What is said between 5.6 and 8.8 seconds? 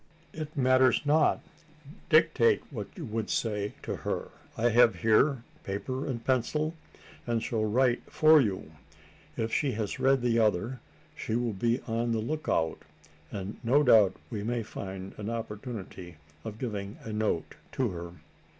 paper and pencil; and shall write for you.